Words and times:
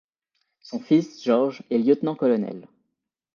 Son 0.61 0.79
fils 0.79 1.23
George 1.23 1.61
est 1.69 1.77
lieutenant-colonel. 1.77 2.67